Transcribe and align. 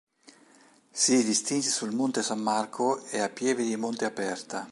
Si 0.91 1.23
distinse 1.23 1.69
sul 1.69 1.93
Monte 1.93 2.23
San 2.23 2.39
Marco 2.39 3.03
e 3.11 3.19
a 3.19 3.29
Pieve 3.29 3.61
di 3.63 3.75
Monte 3.75 4.05
Aperta. 4.05 4.59